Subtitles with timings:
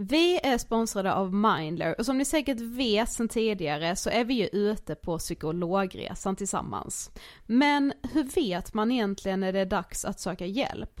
[0.00, 4.34] Vi är sponsrade av Mindler och som ni säkert vet sedan tidigare så är vi
[4.34, 7.10] ju ute på psykologresan tillsammans.
[7.46, 11.00] Men hur vet man egentligen när det är dags att söka hjälp?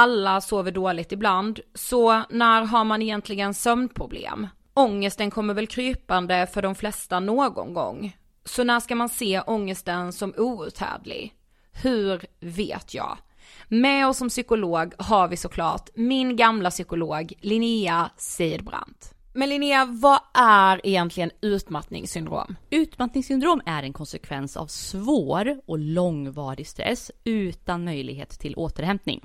[0.00, 4.46] Alla sover dåligt ibland, så när har man egentligen sömnproblem?
[4.74, 8.16] Ångesten kommer väl krypande för de flesta någon gång.
[8.44, 11.34] Så när ska man se ångesten som outhärdlig?
[11.82, 13.18] Hur vet jag?
[13.68, 19.14] Med oss som psykolog har vi såklart min gamla psykolog Linnea Seidbrant.
[19.34, 22.56] Men Linnea, vad är egentligen utmattningssyndrom?
[22.70, 29.24] Utmattningssyndrom är en konsekvens av svår och långvarig stress utan möjlighet till återhämtning.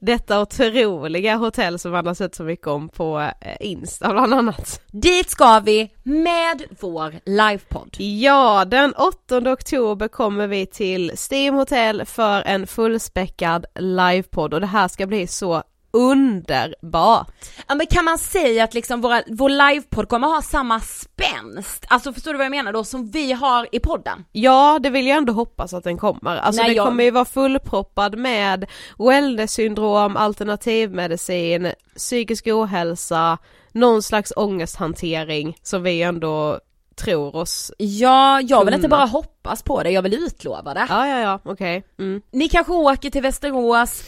[0.00, 4.82] Detta otroliga hotell som man har sett så mycket om på eh, Insta bland annat.
[4.86, 7.96] Dit ska vi med vår livepodd.
[7.98, 14.66] Ja, den 8 oktober kommer vi till Steam Hotel för en fullspäckad livepodd och det
[14.66, 17.28] här ska bli så underbart.
[17.68, 21.84] Ja men kan man säga att liksom våra, vår livepodd kommer ha samma spänst?
[21.88, 24.24] Alltså förstår du vad jag menar då, som vi har i podden?
[24.32, 26.36] Ja, det vill jag ändå hoppas att den kommer.
[26.36, 28.66] Alltså Nej, det jag- kommer ju vara fullproppad med
[28.98, 33.38] wellness-syndrom, alternativmedicin, psykisk ohälsa,
[33.72, 36.58] någon slags ångesthantering som vi ändå
[36.96, 37.72] tror oss.
[37.78, 38.96] Ja, jag vill inte Kunna.
[38.96, 40.86] bara hoppas på det, jag vill utlova det.
[40.88, 41.84] Ja, ja, ja, okej.
[41.98, 42.22] Mm.
[42.32, 44.02] Ni kanske åker till Västerås,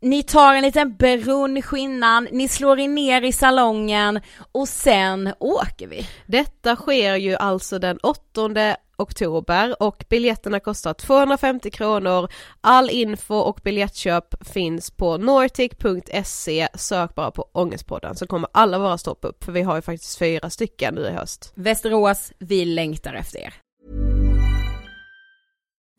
[0.00, 4.20] ni tar en liten brunch innan, ni slår er ner i salongen
[4.52, 6.08] och sen åker vi.
[6.26, 12.28] Detta sker ju alltså den 8 oktober och biljetterna kostar 250 kronor.
[12.60, 16.68] All info och biljettköp finns på nortic.se.
[16.74, 20.18] Sök bara på Ångestpodden så kommer alla våra stopp upp för vi har ju faktiskt
[20.18, 21.52] fyra stycken nu i höst.
[21.54, 23.54] Västerås, vi längtar efter er.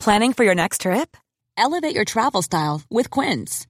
[0.03, 1.17] Planning for your next trip?
[1.57, 3.69] Elevate your travel style with Quince.